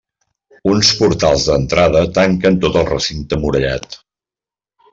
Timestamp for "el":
2.81-2.89